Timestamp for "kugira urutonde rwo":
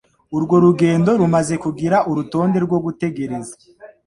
1.63-2.77